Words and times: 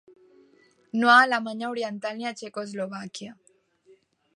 No 1.01 1.11
a 1.11 1.17
Alemanya 1.25 1.69
Oriental 1.75 2.19
ni 2.21 2.29
a 2.31 2.35
Txecoslovàquia. 2.41 3.41